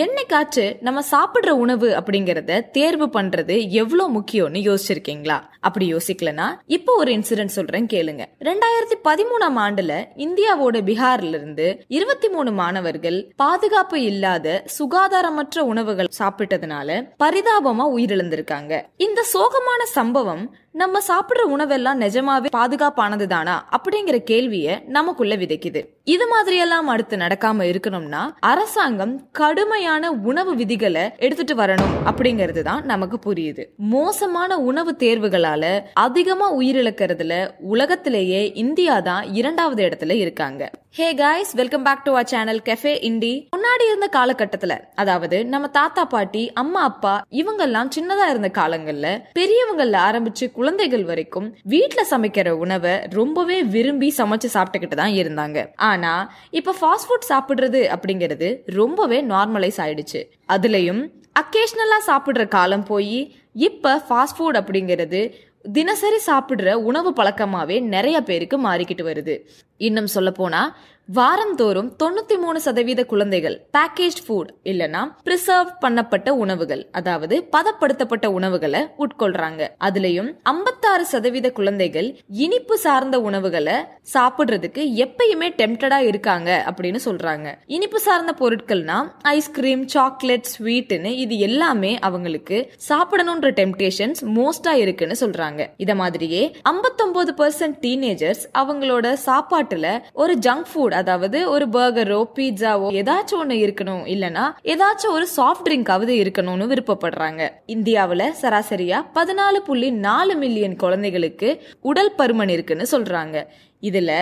[0.00, 5.40] என்னைக்காச்சு நம்ம சாப்பிடுற உணவு அப்படிங்கறத தேர்வு பண்றது எவ்வளவு முக்கியம்னு யோசிச்சிருக்கீங்களா?
[5.60, 8.24] அப்படி யோசிக்கலனா இப்போ ஒரு இன்சிடென்ட் சொல்றேன் கேளுங்க.
[8.40, 17.86] ரெண்டாயிரத்தி பதிமூணாம் ஆண்டுல இந்தியாவோட பீகார்ல இருந்து இருபத்தி மூணு மாணவர்கள் பாதுகாப்பு இல்லாத சுகாதாரமற்ற உணவுகள் சாப்பிட்டதுனால பரிதாபமா
[17.96, 18.82] உயிரிழந்திருக்காங்க.
[18.96, 25.80] இந்த சோகமான சம்பவம் நம்ம சாப்பிடுற உணவெல்லாம் நிஜமாவே பாதுகாப்பானது தானா அப்படிங்கிற கேள்விய நமக்குள்ள விதைக்குது.
[26.04, 33.16] இது மாதிரியெல்லாம் அடுத்து நடக்காம இருக்கணும்னா அரசாங்கம் கடுமை கடுமையான உணவு விதிகளை எடுத்துட்டு வரணும் அப்படிங்கிறது தான் நமக்கு
[33.24, 33.62] புரியுது.
[33.94, 35.64] மோசமான உணவு தேர்வுகளால
[36.04, 37.32] அதிகமா உயிரிழக்கிறதுல
[37.72, 40.62] உலகத்திலேயே இந்தியா தான் இரண்டாவது இடத்துல இருக்காங்க.
[40.96, 44.72] Hey guys welcome back to our channel Cafe Indie முன்னாடி இருந்த காலகட்டத்துல
[45.02, 49.06] அதாவது நம்ம தாத்தா பாட்டி அம்மா அப்பா இவங்கெல்லாம் சின்னதா இருந்த காலங்கள்ல
[49.38, 55.58] பெரியவங்கள்ல ஆரம்பிச்சு குழந்தைகள் வரைக்கும் வீட்டுல சமைக்கிற உணவை ரொம்பவே விரும்பி சமைச்சு சாப்பிட்டுக்கிட்டு தான் இருந்தாங்க.
[55.90, 56.12] ஆனா
[56.60, 61.02] இப்ப ஃபாஸ்ட் ஃபுட் சாப்பிடுறது அப்படிங்கிறது ரொம்பவே நார்மலைஸ் ஆயிடுச்சு அதுலயும்
[61.40, 65.32] அக்கேஷனலா சாப்பிடுற காலம் போய் இப்ப ஃபாஸ்ட் ஃபுட் அப்படிங்கிறது
[65.72, 69.40] தினசரி சாப்பிடுற உணவு பழக்கமாவே நிறைய பேருக்கு மாறிக்கிட்டு வருது.
[69.88, 70.62] இன்னும் சொல்ல போனா
[71.08, 79.62] வாரந்தோறும் தொண்ணூத்தி மூணு சதவீத குழந்தைகள் பேக்கேஜ் ஃபுட் இல்லனா பிரிசர்வ் பண்ணப்பட்ட உணவுகள் அதாவது பதப்படுத்தப்பட்ட உணவுகளை உட்கொள்றாங்க.
[79.86, 82.08] அதுலயும் ஐம்பத்தாறு சதவீத குழந்தைகள்
[82.44, 83.76] இனிப்பு சார்ந்த உணவுகளை
[84.14, 87.48] சாப்பிடுறதுக்கு எப்பயுமே டெம்டடா இருக்காங்க அப்படின்னு சொல்றாங்க.
[87.76, 88.98] இனிப்பு சார்ந்த பொருட்கள்னா
[89.34, 95.60] ஐஸ்கிரீம் சாக்லேட் ஸ்வீட்னு இது எல்லாமே அவங்களுக்கு சாப்பிடணுன்ற டெம்டேஷன்ஸ் மோஸ்டா இருக்குன்னு சொல்றாங்க.
[95.76, 96.44] இத மாதிரியே
[96.74, 103.56] ஐம்பத்தொன்பது பர்சன்ட் டீனேஜர்ஸ் அவங்களோட சாப்பாட்டு சாப்பாட்டுல ஒரு ஜங்க் ஃபுட் அதாவது ஒரு பர்கரோ பீட்சாவோ ஏதாச்சும் ஒண்ணு
[103.64, 104.04] இருக்கணும்.
[104.14, 107.42] இல்லனா ஏதாச்சும் ஒரு சாஃப்ட் ட்ரிங்காவது இருக்கணும்னு விருப்பப்படுறாங்க.
[107.74, 111.50] இந்தியாவுல சராசரியா பதினாலு புள்ளி நாலு மில்லியன் குழந்தைகளுக்கு
[111.80, 113.46] உடல் பருமன் இருக்குன்னு சொல்றாங்க.
[113.82, 114.12] இதுல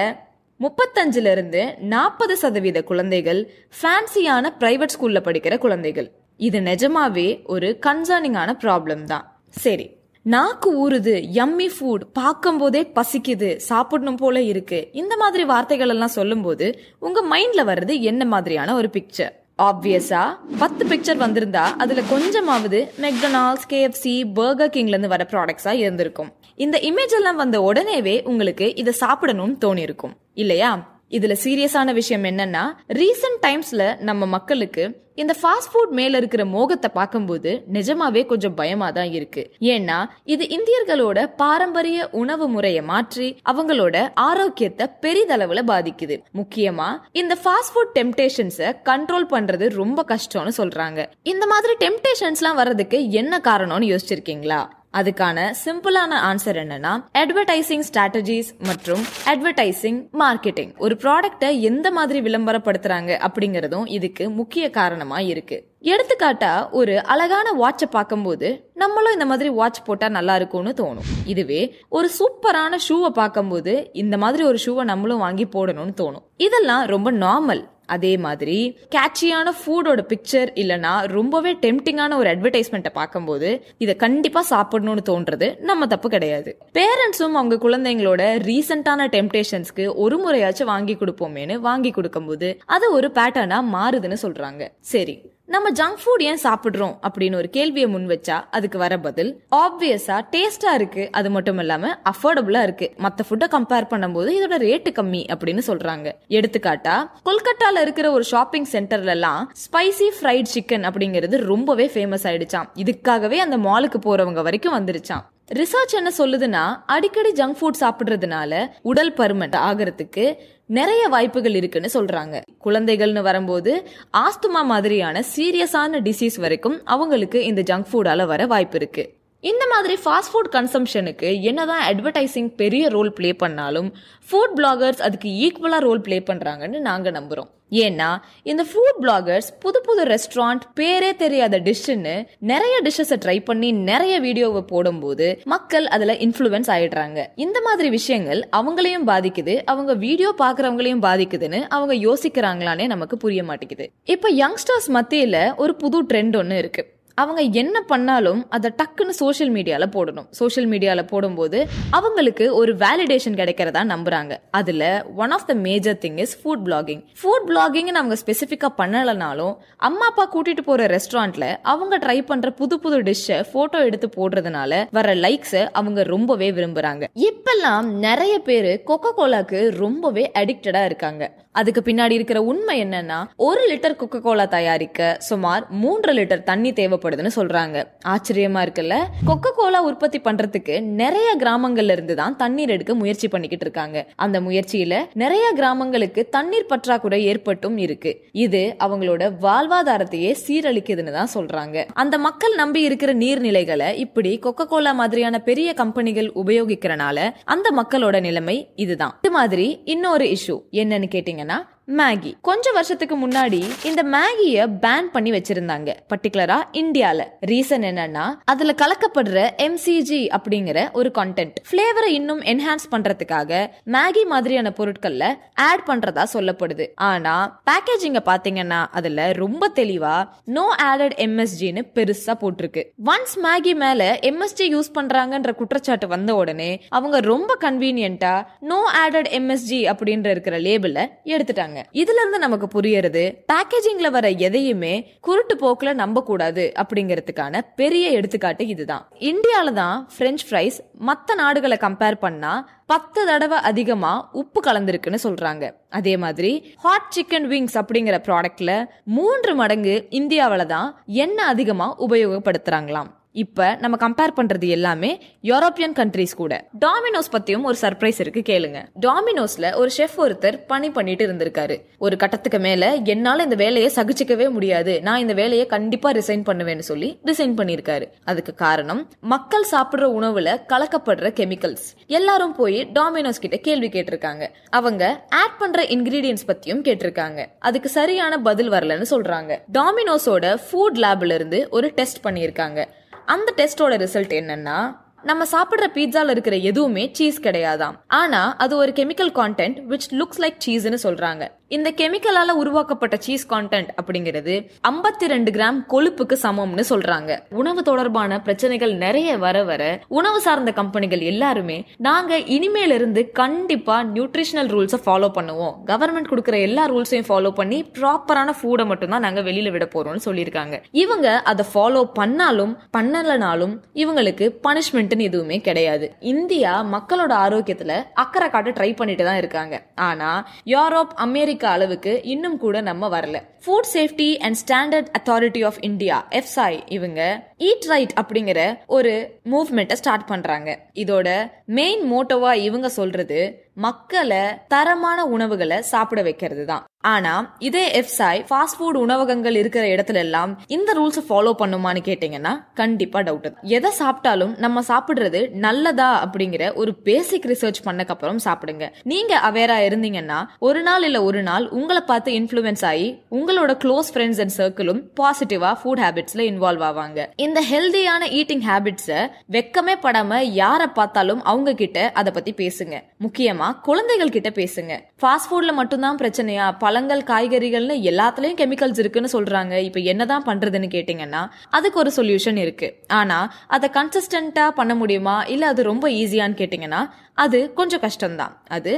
[0.61, 1.63] முப்பத்தஞ்சுல இருந்து
[1.93, 3.41] நாற்பது சதவீத குழந்தைகள்
[3.79, 6.11] ஃபேன்சியான பிரைவேட் ஸ்கூல்ல படிக்கிற குழந்தைகள்.
[6.49, 9.25] இது நிஜமாவே ஒரு கன்சர்னிங்கான ப்ராப்ளம் தான்.
[9.65, 9.87] சரி
[10.25, 14.89] நாக்கு ஊறுது யம்மி ஃபுட் பார்க்கும் போதே பசிக்குது சாப்பிடணும் போல இருக்கு.
[14.93, 21.17] இந்த மாதிரி வார்த்தைகள் எல்லாம் சொல்லும்போது உங்க மைண்ட்ல வர்றது என்ன மாதிரியான ஒரு பிக்சர் ஆப்வியஸா பத்து பிக்சர்
[21.17, 26.33] வந்திருந்தா அதுல கொஞ்சமாவது மெக்டொனால்ட்ஸ் கேஎஃப்சி பர்கர் கிங்ல இருந்து வர ப்ராடக்ட்ஸா இருந்திருக்கும்.
[26.57, 31.00] இந்த இமேஜ் எல்லாம் வந்த உடனேவே உங்களுக்கு இதை சாப்பிடணும்னு தோணி இருக்கும் இல்லையா?
[31.11, 32.65] இதுல சீரியஸான விஷயம் என்னன்னா
[33.03, 39.11] ரீசன்ட் டைம்ஸ்ல நம்ம மக்களுக்கு இந்த ஃபாஸ்ட் ஃபுட் மேல இருக்கிற மோகத்தை பார்க்கும்போது நிஜமாவே கொஞ்சம் பயமா தான்
[39.13, 39.43] இருக்கு.
[39.61, 46.19] ஏன்னா இது இந்தியர்களோட பாரம்பரிய உணவு முறையை மாற்றி அவங்களோட ஆரோக்கியத்தை பெரிதளவுல பாதிக்குது.
[46.35, 51.07] முக்கியமா இந்த ஃபாஸ்ட் ஃபுட் டெம்டேஷன்ஸை கண்ட்ரோல் பண்றது ரொம்ப கஷ்டம்னு சொல்றாங்க.
[51.23, 54.61] இந்த மாதிரி டெம்டேஷன்ஸ்லாம் வர்றதுக்கு என்ன காரணம்னு யோசிச்சிருக்கீங்களா?
[54.99, 63.87] அதுக்கான சிம்பிளான ஆன்சர் என்னன்னா அட்வர்டைசிங் ஸ்ட்ராட்டஜிஸ் மற்றும் அட்வர்டைசிங் மார்க்கெட்டிங் ஒரு ப்ராடக்ட்டை எந்த மாதிரி விளம்பரப்படுத்துறாங்க அப்படிங்கறதும்
[63.87, 65.59] இதுக்கு முக்கிய காரணமா இருக்கு.
[65.83, 71.09] எடுத்துக்காட்டா ஒரு அழகான வாட்சை பார்க்கும்போது நம்மளும் இந்த மாதிரி வாட்ச் போட்டா நல்லா இருக்கும்னு தோணும்.
[71.25, 76.27] இதுவே ஒரு சூப்பரான ஷூவை பார்க்கும்போது இந்த மாதிரி ஒரு ஷூவை நம்மளும் வாங்கி போடணும்னு தோணும்.
[76.37, 78.59] இதெல்லாம் ரொம்ப நார்மல் அதே மாதிரி
[78.89, 86.09] கேட்சியான ஃபுட்டோட பிக்சர் இல்லனா ரொம்பவே டெம்டிங்கான ஒரு அட்வர்டைஸ்மெண்ட்டை பார்க்கும்போது இதை கண்டிப்பாக சாப்பிடணும்னு தோன்றது நம்ம தப்பு
[86.09, 86.51] கிடையாது.
[86.75, 94.17] பேரண்ட்ஸும் அவங்க குழந்தைங்களோட ரீசெண்டான டெம்டேஷன்ஸ்க்கு ஒரு முறையாச்சும் வாங்கி கொடுப்போமேனு வாங்கி கொடுக்கும்போது அது ஒரு பேட்டர்னாக மாறுதுன்னு
[94.23, 95.15] சொல்கிறாங்க சரி
[95.53, 100.73] நம்ம ஜங்க் ஃபுட் ஏன் சாப்பிடுறோம் அப்படின்னு ஒரு கேள்வியை முன் வச்சா அதுக்கு வர பதில் ஆப்வியஸா டேஸ்டா
[100.75, 101.09] இருக்கு.
[101.13, 102.95] அது மட்டும் இல்லாம அஃபோர்டபுளா இருக்கு.
[102.99, 106.13] மத்த ஃபுட்டை கம்பேர் பண்ணும்போது இதோட ரேட்டு கம்மி அப்படின்னு சொல்றாங்க.
[106.29, 106.95] எடுத்துக்காட்டா
[107.25, 112.71] கொல்கட்டால இருக்கிற ஒரு ஷாப்பிங் சென்டர்ல எல்லாம் ஸ்பைசி ஃப்ரைட் சிக்கன் அப்படிங்கிறது ரொம்பவே ஃபேமஸ் ஆயிடுச்சாம்.
[112.85, 115.27] இதுக்காகவே அந்த மாலுக்கு போறவங்க வரைக்கும் வந்துருச்சாம்.
[115.59, 120.25] ரிசர்ச் என்ன சொல்லுதுன்னா அடிக்கடி ஜங்க் ஃபுட் சாப்பிடுறதுனால உடல் பருமன் ஆகிறதுக்கு
[120.71, 122.41] நிறைய வாய்ப்புகள் இருக்குன்னு சொல்றாங்க.
[122.65, 129.20] குழந்தைகள்னு வரும்போது ஆஸ்துமா மாதிரியான சீரியஸான டிசீஸ் வரைக்கும் அவங்களுக்கு இந்த ஜங்க் ஃபுடால வர வாய்ப்பு இருக்கு.
[129.43, 133.89] இந்த மாதிரி ஃபாஸ்ட் ஃபுட் கன்சம்ஷனுக்கு என்னதான் அட்வர்டைசிங் பெரிய ரோல் ப்ளே பண்ணாலும்
[134.29, 137.49] ஃபுட் பிளாகர்ஸ் அதுக்கு ஈக்குவலாக ரோல் ப்ளே பண்ணுறாங்கன்னு நாங்கள் நம்புகிறோம்
[137.85, 138.09] ஏன்னா
[138.43, 142.15] இந்த ஃபுட் பிளாகர்ஸ் புது புது ரெஸ்டாரண்ட் பேரே தெரியாத டிஷ்ஷுன்னு
[142.53, 147.19] நிறைய டிஷ்ஷஸை ட்ரை பண்ணி நிறைய வீடியோவை போடும்போது மக்கள் அதில் இன்ஃப்ளூயன்ஸ் ஆயிடுறாங்க.
[147.37, 153.87] இந்த மாதிரி விஷயங்கள் அவங்களையும் பாதிக்குது அவங்க வீடியோ பார்க்குறவங்களையும் பாதிக்குதுன்னு அவங்க யோசிக்கிறாங்களானே நமக்கு புரிய மாட்டேங்குது.
[154.17, 159.93] இப்போ யங்ஸ்டர்ஸ் மத்தியில் ஒரு புது ட்ரெண்ட் ஒன்று இருக்குது அவங்க என்ன பண்ணாலும் அதை டக்குன்னு சோஷியல் மீடியாவில்
[159.97, 160.27] போடணும்.
[160.41, 161.59] சோஷியல் மீடியாவில் போடும்போது
[161.99, 164.33] அவங்களுக்கு ஒரு வேலிடேஷன் கிடைக்கிறதா நம்புறாங்க.
[164.59, 164.87] அதில்
[165.23, 169.55] one of the major thing is food blogging food blogging அவங்க ஸ்பெசிஃபிக்காக பண்ணலைனாலும்
[169.89, 175.09] அம்மா அப்பா கூட்டிட்டு போற ரெஸ்டாரண்ட்ல அவங்க ட்ரை பண்ற புது புது டிஷ்ஷை போட்டோ எடுத்து போடுறதுனால வர
[175.25, 177.05] லைக்ஸை அவங்க ரொம்பவே விரும்புறாங்க.
[177.29, 181.25] இப்பெல்லாம் நிறைய பேர் கொக்கோ கோலாக்கு ரொம்பவே அடிக்டடா இருக்காங்க.
[181.53, 187.31] அதுக்கு பின்னாடி இருக்கிற உண்மை என்னன்னா ஒரு லிட்டர் கொக்கோ கோலா தயாரிக்க சுமார் மூன்று லிட்டர் தண்ணி தேவைப்படுதுன்னு
[187.37, 187.85] சொல்றாங்க.
[188.07, 188.97] ஆச்சரியமா இருக்குல்ல?
[189.27, 194.07] கொக்கோ கோலா உற்பத்தி பண்றதுக்கு நிறைய கிராமங்கள்ல இருந்து தான் தண்ணீர் எடுக்க முயற்சி பண்ணிக்கிட்டு இருக்காங்க.
[194.17, 198.25] அந்த முயற்சியில நிறைய கிராமங்களுக்கு தண்ணீர் பற்றாக்குறை ஏற்பட்டும் இருக்கு.
[198.33, 201.85] இது அவங்களோட வாழ்வாதாரத்தையே சீரழிக்குதுன்னு தான் சொல்றாங்க.
[201.95, 208.69] அந்த மக்கள் நம்பி இருக்கிற நீர்நிலைகளை இப்படி கொக்கோ கோலா மாதிரியான பெரிய கம்பெனிகள் உபயோகிக்கிறனால அந்த மக்களோட நிலைமை
[208.77, 209.19] இதுதான்.
[209.23, 211.09] இது மாதிரி இன்னொரு இஷ்யூ என்னன்னு
[211.41, 211.59] கேட்டீங்கன்னா
[211.99, 212.33] மேகி.
[212.41, 215.95] கொஞ்ச வருஷத்துக்கு முன்னாடி இந்த மேகிய பேன் பண்ணி வச்சிருந்தாங்க.
[216.09, 217.25] பர்டிகுலரா இந்தியால.
[217.47, 225.35] ரீசன் என்னன்னா அதுல கலக்கப்படுற எம்சிஜி அப்படிங்கிற ஒரு கண்டென்ட் பிளேவரை இன்னும் என்ஹான்ஸ் பண்றதுக்காக மேகி மாதிரியான பொருட்கள்ல
[225.55, 226.89] ஆட் பண்றதா சொல்லப்படுது.
[226.95, 232.85] ஆனா பேக்கேஜிங்க பாத்தீங்கன்னா அதுல ரொம்ப தெளிவா நோ ஆடட் எம்எஸ்ஜின்னு பெருசா போட்டிருக்கு.
[233.05, 239.81] ஒன்ஸ் மேகி மேல எம்எஸ்ஜி யூஸ் பண்றாங்கன்ற குற்றச்சாட்டு வந்த உடனே அவங்க ரொம்ப கன்வீனியன்ட்டா நோ ஆடட் எம்எஸ்ஜி
[239.93, 241.79] அப்படின்ற இருக்கிற லேபிள எடுத்துட்டாங்க.
[241.93, 249.09] இதுல இருந்து நமக்கு புரியறது பேக்கேஜிங்ல வர எதையுமே குருட்டு போக்குல நம்ப கூடாது அப்படிங்கிறதுக்கான பெரிய எடுத்துக்காட்டு இதுதான்.
[249.19, 255.71] இந்தியால தான் பிரெஞ்ச் ஃப்ரைஸ் மத்த நாடுகளை கம்பேர் பண்ணா பத்து தடவை அதிகமா உப்பு கலந்திருக்குன்னு சொல்றாங்க.
[255.91, 263.11] அதே மாதிரி ஹாட் சிக்கன் விங்ஸ் அப்படிங்கிற ப்ராடக்ட்ல மூன்று மடங்கு இந்தியாவில தான் எண்ணெய் அதிகமா உபயோகப்படுத்துறாங்களாம்.
[263.33, 265.11] இப்போ நம்ம கம்பேர் பண்ணுறது எல்லாமே
[265.43, 266.55] யூரோப்பியன் கண்ட்ரீஸ் கூட.
[266.85, 268.79] டாமினோஸ் பற்றியும் ஒரு சர்ப்ரைஸ் இருக்கு கேளுங்க.
[269.07, 271.77] டாமினோஸில் ஒரு ஷெஃப் ஒருத்தர் பணி பண்ணிட்டு இருந்திருக்காரு.
[271.99, 275.03] ஒரு கட்டத்துக்கு மேலே என்னால் இந்த வேலையை சகிச்சிக்கவே முடியாது.
[275.03, 278.07] நான் இந்த வேலையை கண்டிப்பாக ரிசைன் பண்ணுவேன்னு சொல்லி ரிசைன் பண்ணியிருக்காரு.
[278.25, 284.47] அதுக்கு காரணம் மக்கள் சாப்பிட்ற உணவில் கலக்கப்படுற கெமிக்கல்ஸ் எல்லாரும் போய் டாமினோஸ் கிட்ட கேள்வி கேட்டிருக்காங்க.
[284.71, 287.47] அவங்க ஆட் பண்ணுற இன்கிரீடியன்ஸ் பற்றியும் கேட்டிருக்காங்க.
[287.59, 292.85] அதுக்கு சரியான பதில் வரலன்னு சொல்கிறாங்க டாமினோஸோட ஃபுட் லேப்ல இருந்து ஒரு டெஸ்ட் பண்ணியிருக்காங்க.
[293.33, 294.79] அந்த டெஸ்டோட ரிசல்ட் என்னன்னா
[295.23, 297.97] நம்ம சாப்பிடுற பீட்சால இருக்கிற எதுவுமே சீஸ் கிடையாதாம்.
[298.07, 301.43] ஆனா அது ஒரு chemical content which looks like சீஸ்னு சொல்றாங்க.
[301.77, 304.55] இந்த கெமிக்கலால உருவாக்கப்பட்ட சீஸ் கான்டென்ட் அப்படிங்கிறது
[304.89, 307.31] ஐம்பத்தி ரெண்டு கிராம் கொழுப்புக்கு சமம்னு சொல்றாங்க.
[307.61, 309.83] உணவு தொடர்பான பிரச்சனைகள் நிறைய வர வர
[310.19, 311.77] உணவு சார்ந்த கம்பெனிகள் எல்லாருமே
[312.07, 315.77] நாங்க இனிமேல இருந்து கண்டிப்பா நியூட்ரிஷனல் ரூல்ஸை ஃபாலோ பண்ணுவோம்.
[315.91, 320.83] கவர்மெண்ட் கொடுக்குற எல்லா ரூல்ஸையும் ஃபாலோ பண்ணி ப்ராப்பரான ஃபுட்டை மட்டும் தான் நாங்க வெளியில விட போறோம்னு சொல்லியிருக்காங்க.
[321.05, 326.09] இவங்க அதை ஃபாலோ பண்ணாலும் பண்ணலனாலும் இவங்களுக்கு பனிஷ்மெண்ட்னு எதுவுமே கிடையாது.
[326.35, 329.75] இந்தியா மக்களோட ஆரோக்கியத்துல அக்கறை காட்ட ட்ரை பண்ணிட்டு தான் இருக்காங்க.
[330.11, 330.33] ஆனா
[330.75, 333.43] யூரோப் அமெரிக்கா அளவுக்கு இன்னும் கூட நம்ம வரல.
[333.67, 340.27] Food safety and standard authority of India FSSAI இவங்க ஈட் ரைட் அப்படிங்கிற ஒரு மூவ்மெண்ட்டை ஸ்டார்ட்
[340.27, 340.79] பண்றாங்க.
[340.95, 348.77] இதோட மெயின் மோட்டோவா இவங்க சொல்றது மக்களை தரமான உணவுகளை சாப்பிட வைக்கிறது தான் ஆனா இதே எஃப்சாய் ஃபாஸ்ட்
[348.79, 354.83] ஃபுட் உணவகங்கள் இருக்கிற இடத்துல எல்லாம் இந்த ரூல்ஸ் ஃபாலோ பண்ணுமான்னு கேட்டீங்கன்னா கண்டிப்பா டவுட் எதை சாப்பிட்டாலும் நம்ம
[354.89, 358.89] சாப்பிடுறது நல்லதா அப்படிங்கிற ஒரு பேசிக் ரிசர்ச் பண்ணக்கப்புறம் சாப்பிடுங்க.
[359.03, 364.41] நீங்க அவேரா இருந்தீங்கன்னா ஒரு நாள் இல்ல ஒரு நாள் உங்களை பார்த்து இன்ஃபுளுன்ஸ் ஆகி உங்களோட க்ளோஸ் ஃப்ரெண்ட்ஸ்
[364.41, 367.27] அண்ட் சர்க்கிளும் பாசிட்டிவா ஃபுட் ஹேபிட்ஸ்ல இன்வால்வ் ஆவாங்க.
[367.37, 369.21] இந்த ஹெல்தியான ஈட்டிங் ஹேபிட்ஸை
[369.57, 372.97] வெக்கமே படாம யாரை பார்த்தாலும் அவங்க கிட்ட அதை பத்தி பேசுங்க.
[373.27, 375.01] முக்கியமா குழந்தைகள் கிட்ட பேசுங்க.
[375.23, 376.75] ஃபாஸ்ட் ஃபுட்ல மட்டும்தான் பிரச்சனையா?
[376.79, 379.77] பழங்கள் காய்கறிகள்னு எல்லாத்துலயும் கெமிக்கல்ஸ் இருக்குன்னு சொல்றாங்க.
[379.77, 382.97] இப்ப என்னதான் பண்றதுன்னு கேட்டீங்கன்னா அதுக்கு ஒரு சொல்யூஷன் இருக்கு.
[383.09, 385.43] ஆனா அதை கன்சிஸ்டன்டா பண்ண முடியுமா?
[385.43, 387.11] இல்ல அது ரொம்ப ஈஸியான்னு கேட்டீங்கன்னா
[387.45, 388.55] அது கொஞ்சம் கஷ்டம்தான்.
[388.77, 388.93] அது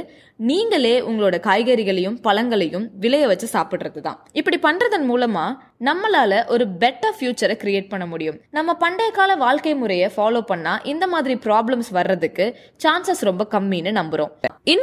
[0.49, 5.43] நீங்களே உங்களோட காய்கறிகளையும் பழங்களையும் விளைய வச்சு சாப்பிடுறது தான் இப்படி பண்றதன் மூலமா
[5.89, 8.37] நம்மளால ஒரு பெட்டர் ஃபியூச்சரை கிரியேட் பண்ண முடியும்.
[8.57, 12.47] நம்ம பண்டைய கால வாழ்க்கை முறையை ஃபாலோ பண்ணா இந்த மாதிரி ப்ராப்ளம்ஸ் வர்றதுக்கு
[12.83, 14.31] சான்சஸ் ரொம்ப கம்மின்னு நம்புறோம்.
[14.63, 14.81] இன்னும்